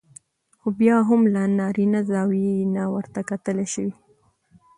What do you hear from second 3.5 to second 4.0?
شوي